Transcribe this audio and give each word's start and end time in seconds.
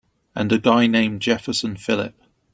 And 0.33 0.51
a 0.51 0.57
guy 0.57 0.87
named 0.87 1.21
Jefferson 1.21 1.77
Phillip. 1.77 2.15